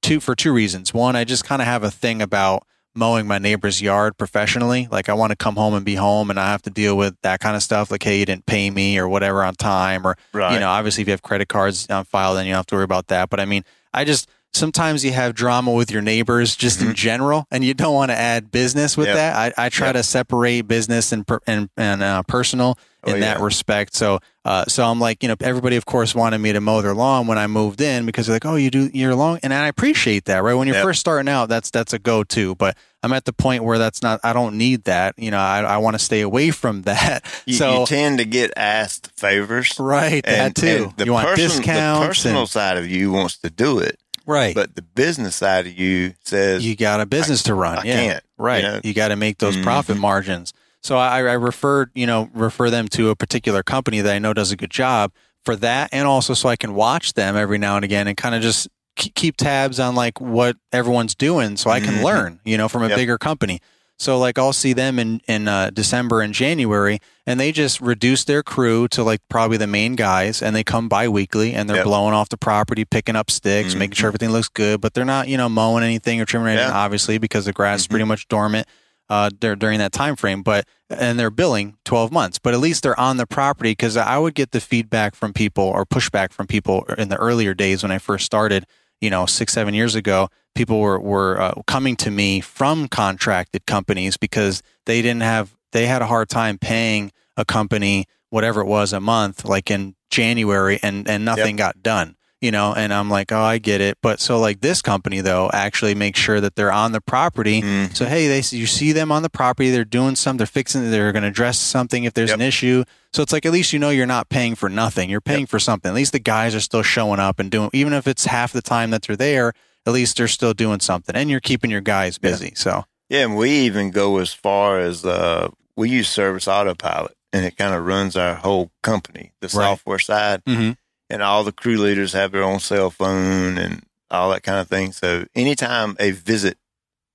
[0.00, 0.92] two for two reasons.
[0.94, 4.88] One, I just kind of have a thing about mowing my neighbor's yard professionally.
[4.90, 7.16] Like I want to come home and be home and I have to deal with
[7.22, 7.90] that kind of stuff.
[7.90, 11.02] Like, hey, you didn't pay me or whatever on time or right, you know, obviously
[11.02, 13.30] if you have credit cards on file, then you don't have to worry about that.
[13.30, 16.94] But I mean, I just sometimes you have drama with your neighbors just in Mhm.
[16.94, 19.16] general, and you don't want to add business with Yep.
[19.16, 19.36] that.
[19.58, 19.96] I, I try Yep.
[19.96, 23.44] to separate business and per, and and uh, personal Oh, in that yeah.
[23.44, 23.94] respect.
[23.94, 26.94] So, uh, so I'm like, you know, everybody of course wanted me to mow their
[26.94, 29.66] lawn when I moved in because they're like, oh, you do your lawn, and I
[29.68, 30.54] appreciate that, right?
[30.54, 30.84] When you're Yep.
[30.84, 34.00] first starting out, that's that's a go to, but I'm at the point where that's
[34.02, 34.20] not.
[34.24, 35.14] I don't need that.
[35.18, 37.24] You know, I I want to stay away from that.
[37.44, 37.80] You, so.
[37.80, 39.78] you tend to get asked favors.
[39.78, 40.90] Right, that too.
[40.96, 44.54] the you want discounts, The personal and, side of you wants to do it, right?
[44.54, 47.78] but the business side of you says, you got a business to run.
[47.78, 48.62] I yeah, can't, right.
[48.64, 50.00] you You, got to make those profit Mhm.
[50.00, 50.52] margins.
[50.82, 54.34] So I, I referred, you know, refer them to a particular company that I know
[54.34, 55.12] does a good job
[55.44, 58.34] for that, and also so I can watch them every now and again and kind
[58.34, 62.02] of just keep tabs on like what everyone's doing, so I can Mhm.
[62.04, 62.96] learn, you know, from a Yep.
[62.96, 63.60] bigger company.
[63.98, 68.24] So like I'll see them in in uh, December and January, and they just reduce
[68.24, 71.84] their crew to like probably the main guys, and they come bi-weekly and they're Yep.
[71.86, 75.28] blowing off the property, picking up sticks, making sure everything looks good, but they're not
[75.28, 76.74] you know mowing anything or trimming anything, Yeah.
[76.76, 77.90] obviously because the grass is Mhm.
[77.90, 78.66] pretty much dormant
[79.10, 80.42] uh, dur- during that time frame.
[80.42, 84.18] But and they're billing twelve months, but at least they're on the property because I
[84.18, 87.92] would get the feedback from people or pushback from people in the earlier days when
[87.92, 88.64] I first started,
[89.00, 93.66] you know, six seven years ago people were were uh, coming to me from contracted
[93.66, 98.66] companies because they didn't have they had a hard time paying a company whatever it
[98.66, 102.74] was a month like in January and and nothing got done you know?
[102.74, 103.96] And I'm like oh I get it.
[104.02, 107.62] But so like this company though actually makes sure that they're on the property.
[107.62, 107.96] Mm.
[107.96, 111.10] so hey they you see them on the property they're doing something they're fixing they're
[111.12, 112.38] going to address something if there's Yep.
[112.38, 112.84] an issue.
[113.14, 115.58] So it's like at least you know you're not paying for nothing you're paying for
[115.58, 115.88] something.
[115.88, 118.62] At least the guys are still showing up and doing even if it's half the
[118.62, 119.54] time that they're there
[119.86, 122.30] at least they're still doing something and you're keeping your guys Yeah.
[122.30, 127.14] busy so Yeah, and we even go as far as uh, we use Service Autopilot,
[127.32, 129.52] and it kind of runs our whole company, the Right.
[129.52, 130.72] software side, mm-hmm.
[131.10, 134.68] and all the crew leaders have their own cell phone and all that kind of
[134.68, 134.92] thing.
[134.92, 136.56] So anytime a visit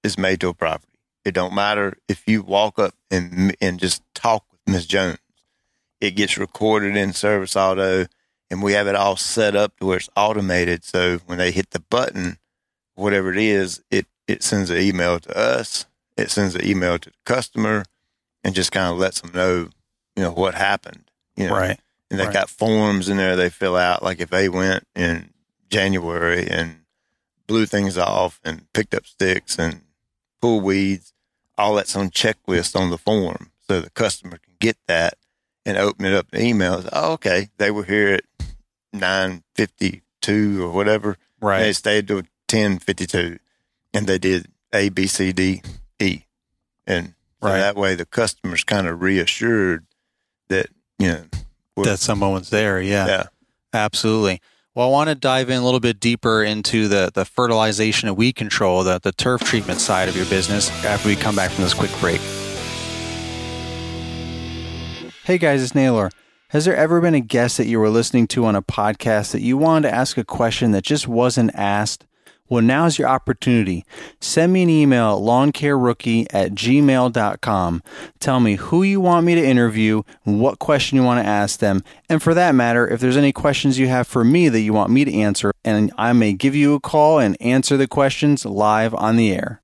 [0.04, 4.04] is made to a property, it don't matter if you walk up and and just
[4.14, 5.18] talk with Miss Jones,
[6.00, 8.06] it gets recorded in Service Auto,
[8.52, 10.84] and we have it all set up to where it's automated.
[10.84, 12.38] So when they hit the button,
[13.00, 15.86] whatever it is, it, it sends an email to us,
[16.18, 17.86] it sends an email to the customer,
[18.44, 19.70] and just kind of lets them know,
[20.16, 21.10] you know, what happened.
[21.36, 21.54] You know?
[21.54, 21.80] Right.
[22.12, 22.34] And they right.
[22.34, 24.02] got forms in there they fill out.
[24.04, 25.30] Like if they went in
[25.70, 26.82] January and
[27.48, 29.82] blew things off and picked up sticks and
[30.42, 31.14] pulled weeds,
[31.58, 33.52] all that's on checklist on the form.
[33.68, 35.16] So the customer can get that
[35.66, 36.90] and open it up in emails.
[36.92, 37.50] Oh, okay.
[37.58, 38.24] They were here at
[38.92, 41.18] nine fifty two or whatever.
[41.40, 41.60] Right.
[41.60, 43.40] They stayed till 1052
[43.94, 45.62] and they did A, B, C, D,
[46.00, 46.22] E.
[46.88, 47.52] And right.
[47.52, 49.86] so that way the customer's kind of reassured
[50.50, 51.24] that, you know,
[51.84, 52.82] that someone's there.
[52.82, 53.08] Yeah.
[53.08, 53.24] Yeah.
[53.74, 54.42] Absolutely.
[54.76, 58.18] Well, I want to dive in a little bit deeper into the, the fertilization and
[58.18, 61.64] weed control, the, the turf treatment side of your business after we come back from
[61.64, 62.22] this quick break.
[65.24, 66.10] Hey guys, it's Naylor.
[66.50, 69.42] Has there ever been a guest that you were listening to on a podcast that
[69.42, 72.08] you wanted to ask a question that just wasn't asked?
[72.50, 73.86] Well, now's your opportunity.
[74.20, 77.84] Send me an email at lawncarerookie at gmail.com.
[78.20, 81.84] Tell me who you want me to interview, what question you want to ask them,
[82.10, 84.90] and for that matter, if there's any questions you have for me that you want
[84.90, 88.94] me to answer, and I may give you a call and answer the questions live
[88.96, 89.62] on the air.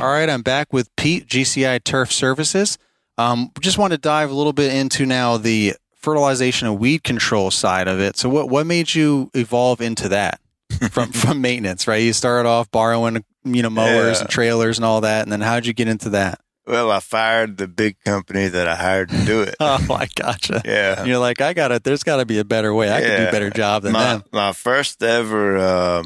[0.00, 2.78] All right, I'm back with Pete, GCI Turf Services.
[3.18, 7.50] Um, just want to dive a little bit into now the fertilization and weed control
[7.50, 8.16] side of it.
[8.16, 10.40] So, what what made you evolve into that
[10.90, 11.86] from from maintenance?
[11.86, 14.22] Right, you started off borrowing you know mowers Yeah.
[14.22, 16.40] and trailers and all that, and then how'd you get into that?
[16.66, 19.56] Well, I fired the big company that I hired to do it.
[19.60, 20.62] Oh, I gotcha.
[20.64, 21.04] yeah.
[21.04, 21.82] You're like, I got it.
[21.82, 22.92] There's got to be a better way.
[22.92, 24.24] I can do a better job than my, them.
[24.30, 26.02] my first ever uh,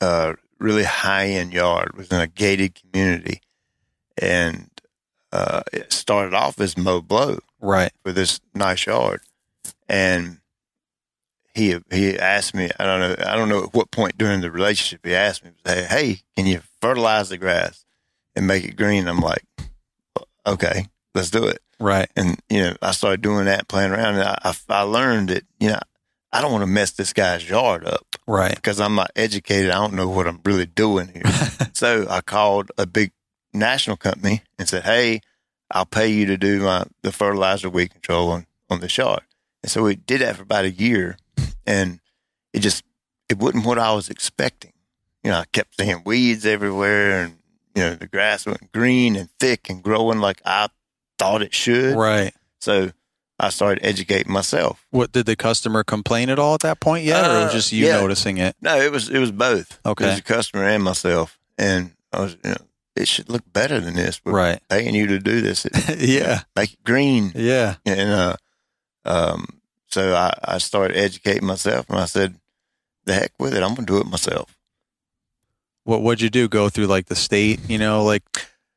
[0.00, 3.40] uh, really high end yard was in a gated community.
[4.18, 4.68] And
[5.32, 7.92] uh, it started off as Mo Blow Right.
[8.02, 9.20] for this nice yard.
[9.88, 10.38] And
[11.54, 14.50] he he asked me, I don't know, I don't know at what point during the
[14.50, 17.84] relationship he asked me, hey, hey, can you fertilize the grass
[18.36, 19.08] and make it green?
[19.08, 19.44] I'm like,
[20.46, 21.60] okay, let's do it.
[21.78, 22.08] Right.
[22.14, 24.14] And, you know, I started doing that, playing around.
[24.16, 25.78] And I, I, I learned that, you know,
[26.32, 28.54] I don't want to mess this guy's yard up Right.
[28.54, 29.70] because I'm not educated.
[29.70, 31.22] I don't know what I'm really doing here.
[31.72, 33.10] so I called a big
[33.52, 35.20] national company and said, Hey,
[35.70, 39.22] I'll pay you to do my, the fertilizer weed control on, on this yard.
[39.62, 41.16] And so we did that for about a year
[41.66, 42.00] and
[42.52, 42.82] it just,
[43.28, 44.72] it wasn't what I was expecting.
[45.22, 47.36] You know, I kept seeing weeds everywhere and,
[47.74, 50.68] you know, the grass went green and thick and growing like I
[51.18, 51.94] thought it should.
[51.96, 52.32] Right.
[52.58, 52.90] So
[53.38, 54.84] I started educating myself.
[54.90, 57.72] What did the customer complain at all at that point yet, or was Uh, just
[57.72, 58.00] you yeah.
[58.00, 58.56] noticing it?
[58.60, 59.78] No, it was it was both.
[59.86, 60.04] Okay.
[60.04, 62.56] it was the customer and myself, and I was, you know,
[62.96, 64.20] it should look better than this.
[64.24, 64.60] We're Right.
[64.68, 65.64] paying you to do this.
[65.88, 66.42] It, yeah.
[66.56, 67.76] make it green, Yeah.
[67.86, 68.36] and uh,
[69.04, 72.36] um, so I, I started educating myself, and I said,
[73.06, 74.56] "The heck with it, I'm gonna do it myself."
[75.84, 76.48] What would you do?
[76.48, 78.22] Go through like the state, you know, like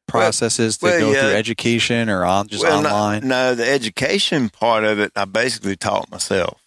[0.07, 1.21] processes to well, go yeah.
[1.21, 5.75] through education or on just Well, online, No, the education part of it, I basically
[5.75, 6.59] taught myself.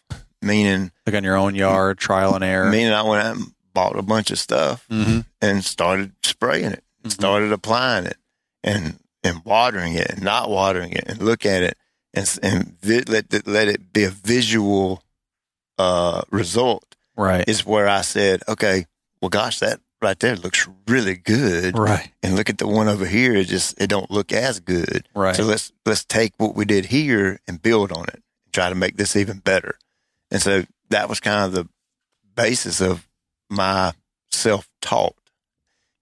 [0.42, 2.70] Meaning, like on your own yard, trial and error.
[2.70, 6.85] meaning I went out and bought a bunch of stuff hmm and started spraying it,
[7.08, 7.12] Mhm.
[7.12, 8.16] started applying it,
[8.64, 11.76] and and watering it, and not watering it, and look at it,
[12.14, 15.02] and and vi- let it, let it be a visual
[15.78, 16.84] uh, result.
[17.16, 17.48] Right.
[17.48, 18.86] Is where I said, okay,
[19.20, 22.10] well, gosh, that right there looks really good, Right.
[22.22, 23.34] and look at the one over here.
[23.34, 25.08] It just it don't look as good.
[25.14, 25.34] Right.
[25.36, 28.74] So let's let's take what we did here and build on it, and try to
[28.74, 29.78] make this even better.
[30.30, 31.68] And so that was kind of the
[32.34, 33.06] basis of
[33.48, 33.92] my
[34.30, 35.16] self taught.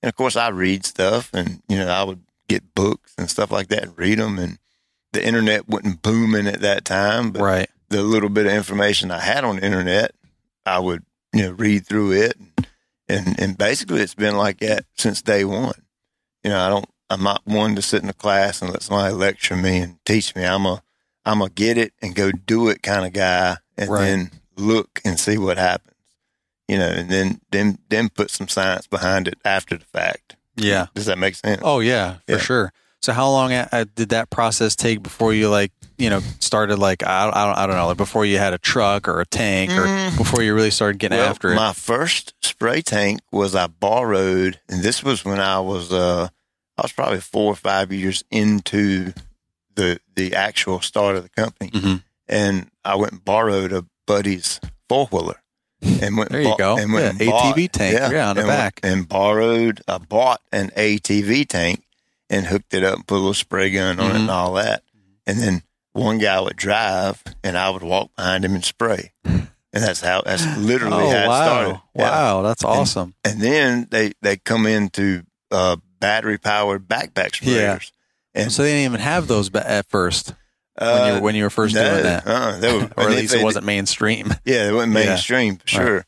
[0.05, 3.51] And of course, I read stuff, and you know, I would get books and stuff
[3.51, 4.39] like that and read them.
[4.39, 4.59] And
[5.15, 7.71] the internet wasn't booming at that time, but right.
[7.89, 10.11] the little bit of information I had on the internet,
[10.67, 12.67] I would you know read through it, and
[13.09, 15.73] and, and basically it's been like that since day one.
[16.43, 16.85] You know, I don't.
[17.09, 20.37] I'm not one to sit in a class and let somebody lecture me and teach
[20.37, 20.45] me.
[20.45, 20.83] I'm a
[21.25, 24.05] I'm a get it and go do it kind of guy, and Right.
[24.05, 25.94] then look and see what happens.
[26.69, 30.37] You know, and then then then put some science behind it after the fact.
[30.57, 30.87] Yeah.
[30.95, 31.61] Does that make sense?
[31.65, 32.39] Oh yeah, for Yeah.
[32.39, 32.73] sure.
[33.03, 37.03] So how long uh, did that process take before you like you know started like
[37.07, 39.27] I don't I don't, I don't know like before you had a truck or a
[39.27, 40.17] tank or Mm.
[40.17, 41.57] before you really started getting Well, after it?
[41.57, 46.29] My first spray tank was I borrowed, and this was when I was uh
[46.79, 49.13] I was probably four or five years into
[49.75, 52.03] the the actual start of the company, Mhm.
[52.27, 55.43] and I went and borrowed a buddy's four wheeler,
[56.03, 56.77] and went There you go.
[56.79, 57.99] and went Yeah, and bought- ATV tank.
[58.13, 58.81] Yeah, on the and went back.
[58.83, 59.81] and borrowed.
[59.87, 61.83] I bought an ATV tank
[62.31, 64.21] and hooked it up, and put a little spray gun on it, Mhm.
[64.21, 64.83] and all that,
[65.27, 69.13] and then one guy would drive, and I would walk behind him and spray.
[69.25, 71.81] And that's how that's literally oh how it wow, started.
[71.97, 72.11] Yeah.
[72.11, 73.15] wow, that's awesome.
[73.25, 77.91] And then they they come into uh, battery powered backpack sprayers.
[78.37, 80.35] And so they didn't even have those at first
[80.79, 83.05] when you uh, were, when you were first no, doing that, uh, they were, or
[83.05, 84.33] at least it wasn't mainstream.
[84.45, 85.05] Yeah, it wasn't Yeah.
[85.07, 85.87] mainstream for Right.
[85.87, 86.05] sure.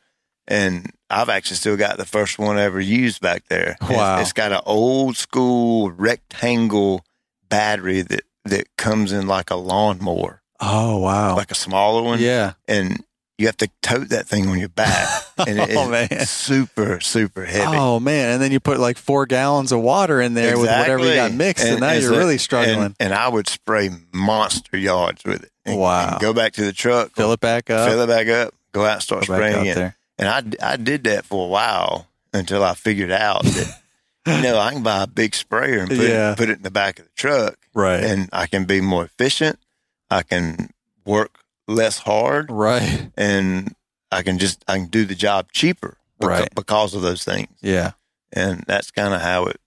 [0.49, 3.77] And I've actually still got the first one I ever used back there.
[3.83, 4.21] It's- Wow.
[4.21, 7.05] it's got an old school rectangle
[7.49, 12.21] battery that that comes in like a lawnmower, Oh wow, like a smaller one.
[12.21, 12.53] yeah.
[12.69, 13.05] and
[13.39, 16.27] you have to tote that thing on your back, and it Oh, is man.
[16.27, 17.77] super super heavy.
[17.77, 21.07] Oh man, and then you put like four gallons of water in there with whatever
[21.07, 22.81] you got mixed, and, now you're really struggling.
[22.83, 25.51] And, and I would spray monster yards with it.
[25.65, 26.13] And, Wow.
[26.13, 27.89] and go back to the truck, Fill it back up.
[27.91, 29.75] fill it back up, go out and start go spraying again.
[29.75, 29.97] there.
[30.19, 33.81] And I, I did that for a while until I figured out that,
[34.27, 36.33] you know, I can buy a big sprayer and put, Yeah.
[36.33, 38.03] it, put it in the back of the truck Right.
[38.03, 39.59] and I can be more efficient.
[40.11, 40.71] I can
[41.05, 43.11] work less hard right.
[43.17, 43.75] and
[44.13, 46.55] I can just, I can do the job cheaper beca- Right.
[46.55, 47.49] because of those things.
[47.61, 47.93] Yeah.
[48.33, 49.61] And that's kind of how it,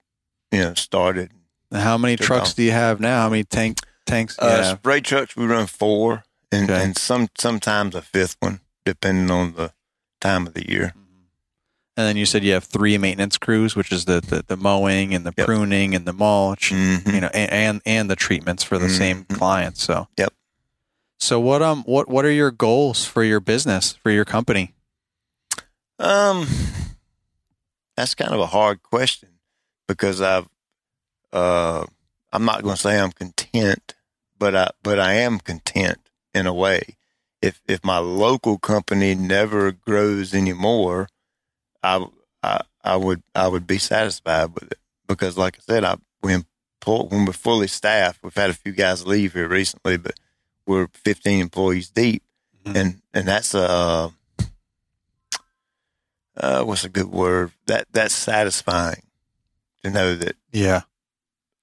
[0.52, 1.30] you know, started.
[1.72, 3.22] How many Took trucks do you have now?
[3.22, 4.38] How many tank tanks?
[4.38, 6.82] Uh, spray trucks, we run four, and, Okay.
[6.82, 9.72] and some sometimes a fifth one, depending on the
[10.20, 10.94] time of the year.
[11.96, 15.14] And then you said you have three maintenance crews, which is the the, the mowing
[15.14, 15.46] and the Yep.
[15.46, 17.12] pruning and the mulch, Mhm.
[17.14, 19.36] you know, and, and and the treatments for the same Mhm.
[19.38, 19.82] clients.
[19.82, 20.32] So Yep.
[21.20, 24.72] So what um what what are your goals for your business for your company?
[25.98, 26.46] Um,
[27.94, 29.28] that's kind of a hard question
[29.86, 30.48] because I've,
[31.30, 31.84] uh,
[32.32, 33.94] I'm not going to say I'm content,
[34.38, 35.98] but I, but I am content
[36.32, 36.96] in a way.
[37.42, 41.08] If if my local company never grows anymore,
[41.82, 42.06] I,
[42.42, 46.46] I, I would I would be satisfied with it because, like I said, I when
[46.86, 50.14] when we're fully staffed, we've had a few guys leave here recently, but
[50.66, 52.22] we're 15 employees deep,
[52.64, 52.76] Mhm.
[52.76, 54.12] and and that's a
[56.36, 59.02] uh, what's a good word that that's satisfying
[59.82, 60.82] to know that Yeah.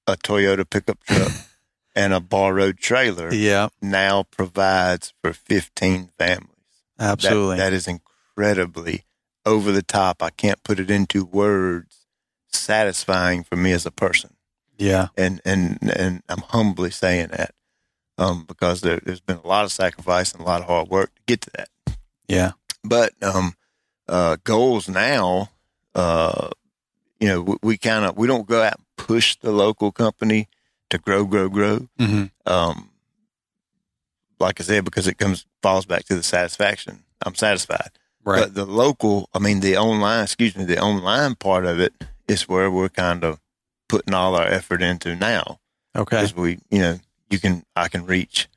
[0.06, 1.32] a Toyota pickup truck
[1.96, 3.70] and a borrowed trailer Yeah.
[3.82, 6.54] now provides for 15 families.
[6.98, 7.58] That- Absolutely.
[7.58, 9.06] that is incredibly
[9.46, 10.22] over the top.
[10.22, 12.06] I can't put it into words.
[12.50, 14.36] Satisfying for me as a person,
[14.78, 15.08] yeah.
[15.18, 17.54] and and and I'm humbly saying that
[18.18, 21.14] um, because there, there's been a lot of sacrifice and a lot of hard work
[21.16, 21.70] to get to that.
[22.28, 22.52] Yeah.
[22.84, 23.54] But um,
[24.08, 25.50] uh, goals now,
[25.96, 26.50] uh,
[27.20, 30.48] you know, we, we kind of we don't go out and push the local company
[30.90, 31.88] to grow, grow, grow.
[32.00, 32.90] hmm Um,
[34.40, 37.04] like I said, because it comes falls back to the satisfaction.
[37.26, 37.90] I'm satisfied.
[38.24, 38.42] Right.
[38.42, 41.94] But the local, I mean, the online, excuse me, the online part of it
[42.28, 43.40] is where we're kind of
[43.90, 45.60] putting all our effort into now.
[45.96, 46.18] okay.
[46.18, 47.00] Because we, you know,
[47.30, 48.48] you can, I can reach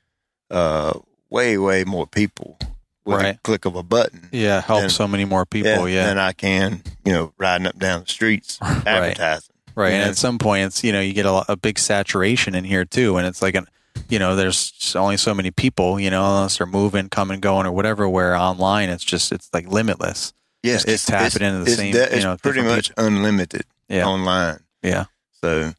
[0.49, 0.93] uh,
[1.29, 2.57] way, way more people
[3.05, 3.35] with Right.
[3.35, 4.29] a click of a button.
[4.31, 4.61] Yeah.
[4.61, 5.87] Help and- so many more people.
[5.89, 6.07] Yeah.
[6.07, 8.85] than I can, you know, riding up down the streets Right.
[8.87, 9.53] advertising.
[9.75, 9.93] Right.
[9.93, 10.09] And Yeah.
[10.09, 13.17] at some point, it's, you know, you get a, a big saturation in here too.
[13.17, 13.65] And it's like, an,
[14.09, 17.71] you know, there's only so many people, you know, unless they're moving, coming, going, or
[17.71, 20.33] whatever, where online it's just, it's like limitless.
[20.63, 23.63] Yeah, Just keep tapping into the it's same, de- you it's know, pretty much unlimited
[23.89, 24.05] Yeah.
[24.05, 24.59] online.
[24.83, 25.05] Yeah.
[25.41, 25.73] So,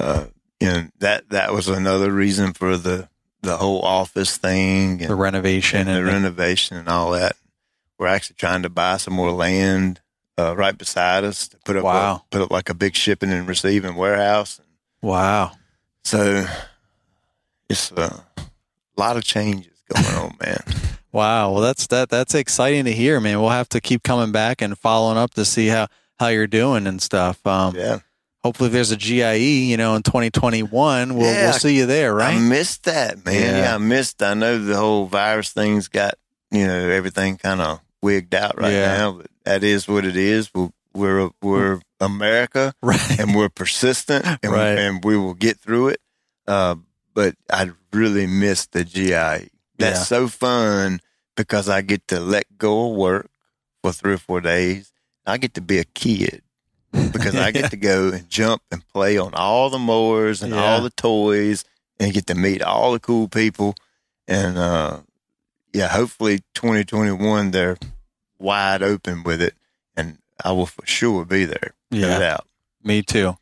[0.00, 0.24] uh,
[0.60, 3.08] know that that was another reason for the
[3.42, 7.36] the whole office thing and, The renovation and and, the renovation and all that.
[7.98, 10.00] We're actually trying to buy some more land
[10.38, 12.14] uh, right beside us to put up Wow.
[12.16, 14.60] a, put up like a big shipping and receiving warehouse.
[15.02, 15.52] wow.
[16.04, 16.46] So
[17.68, 18.24] it's a
[18.96, 20.62] lot of changes going on, man.
[21.12, 21.52] Wow.
[21.52, 23.40] Well, that's, that, that's exciting to hear, man.
[23.40, 25.86] We'll have to keep coming back and following up to see how,
[26.18, 27.46] how you're doing and stuff.
[27.46, 27.98] Um, Yeah.
[28.44, 32.36] Hopefully, there's a GIE, you know, in 2021, we'll Yeah, we'll see you there, right?
[32.36, 33.34] I missed that, man.
[33.34, 33.58] Yeah.
[33.58, 33.74] Yeah.
[33.74, 34.22] I missed.
[34.22, 36.14] I know the whole virus thing's got
[36.50, 38.96] you know everything kind of wigged out right Yeah.
[38.96, 40.50] now, but that is what it is.
[40.54, 43.18] We're we're, we're America, right.
[43.18, 44.78] and we're persistent, and, Right.
[44.78, 46.00] and we will get through it.
[46.46, 46.76] Uh,
[47.14, 49.48] but I really missed the GIE.
[49.76, 51.00] That's so fun
[51.36, 53.28] because I get to let go of work
[53.82, 54.92] for three or four days.
[55.26, 56.42] I get to be a kid
[57.12, 60.62] because I get to go and jump and play on all the mowers and Yeah.
[60.62, 61.64] all the toys
[61.98, 63.74] and get to meet all the cool people.
[64.28, 64.98] And uh,
[65.72, 67.76] yeah, hopefully 2021 they're
[68.38, 69.54] wide open with it,
[69.96, 71.74] and I will for sure be there.
[71.90, 72.38] Yeah.
[72.82, 73.36] Me too.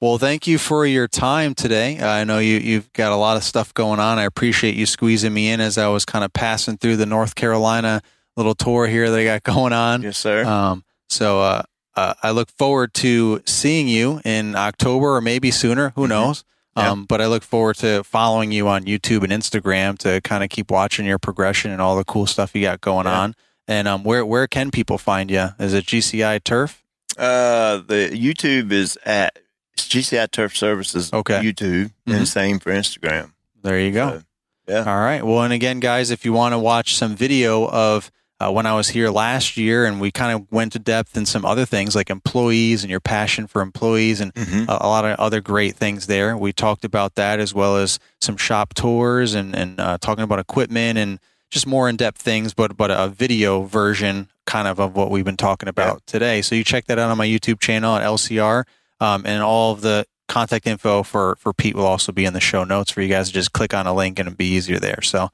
[0.00, 2.00] Well, thank you for your time today.
[2.00, 4.18] I know you, you've got a lot of stuff going on.
[4.18, 7.36] I appreciate you squeezing me in as I was kind of passing through the North
[7.36, 8.02] Carolina
[8.36, 10.02] little tour here that I got going on.
[10.02, 10.44] Yes, sir.
[10.44, 11.62] Um, so uh,
[11.96, 15.92] uh, I look forward to seeing you in October or maybe sooner.
[15.96, 16.08] Who Mhm.
[16.08, 16.44] knows?
[16.76, 16.90] Yeah.
[16.90, 20.48] Um, but I look forward to following you on YouTube and Instagram to kind of
[20.48, 23.18] keep watching your progression and all the cool stuff you got going Yeah.
[23.20, 23.34] on.
[23.68, 25.50] And um, where where can people find you?
[25.58, 26.82] Is it GCI Turf?
[27.18, 29.38] Uh, the YouTube is at
[29.76, 31.12] GCI Turf Services.
[31.12, 31.40] Okay.
[31.42, 32.16] YouTube Mhm.
[32.16, 33.32] and same for Instagram.
[33.62, 34.10] There you go.
[34.10, 34.22] So,
[34.66, 34.78] yeah.
[34.90, 35.22] All right.
[35.24, 38.10] Well, and again, guys, if you want to watch some video of
[38.42, 41.26] uh, when I was here last year and we kind of went to depth in
[41.26, 44.68] some other things like employees and your passion for employees and Mhm.
[44.68, 46.36] a, a lot of other great things there.
[46.36, 50.38] We talked about that as well as some shop tours and, and uh, talking about
[50.38, 51.18] equipment and
[51.50, 55.24] just more in depth things, but, but a video version kind of of what we've
[55.24, 56.42] been talking about today.
[56.42, 58.64] So you check that out on my YouTube channel at LCR
[59.00, 62.40] um, and all of the contact info for, for Pete will also be in the
[62.40, 64.78] show notes for you guys to just click on a link and it'll be easier
[64.78, 65.02] there.
[65.02, 65.28] So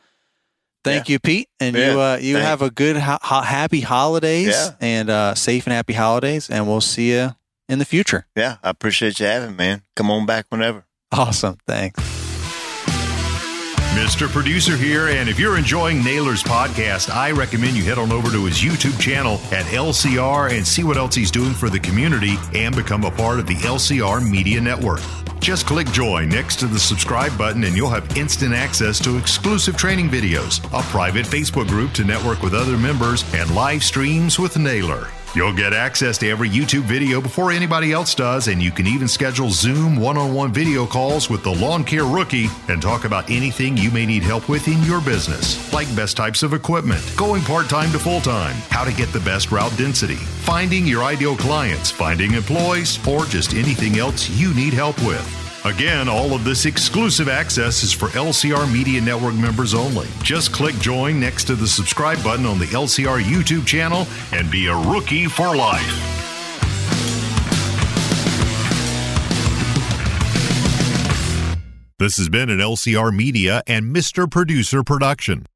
[0.84, 1.48] thank you, Pete.
[1.60, 4.70] And you, uh, you thank- have a good, ha- ha- happy holidays Yeah.
[4.80, 6.48] and uh, safe and happy holidays.
[6.50, 7.34] And we'll see you
[7.68, 8.26] in the future.
[8.36, 9.82] Yeah, I appreciate you having, me, man.
[9.96, 10.84] Come on back whenever.
[11.12, 11.56] Awesome.
[11.66, 12.02] Thanks.
[13.94, 14.28] Mr.
[14.28, 18.44] Producer here, and if you're enjoying Naylor's podcast, I recommend you head on over to
[18.44, 22.76] his YouTube channel at LCR and see what else he's doing for the community and
[22.76, 25.00] become a part of the LCR Media Network.
[25.40, 29.76] Just click join next to the subscribe button and you'll have instant access to exclusive
[29.76, 34.56] training videos, a private Facebook group to network with other members, and live streams with
[34.58, 35.08] Naylor.
[35.34, 39.06] You'll get access to every YouTube video before anybody else does, and you can even
[39.06, 43.30] schedule Zoom one on one video calls with the lawn care rookie and talk about
[43.30, 47.42] anything you may need help with in your business, like best types of equipment, going
[47.42, 51.36] part time to full time, how to get the best route density, finding your ideal
[51.36, 55.37] clients, finding employees, or just anything else you need help with.
[55.64, 60.06] Again, all of this exclusive access is for LCR Media Network members only.
[60.22, 64.68] Just click join next to the subscribe button on the LCR YouTube channel and be
[64.68, 66.14] a rookie for life.
[71.98, 74.30] This has been an LCR Media and Mr.
[74.30, 75.48] Producer production.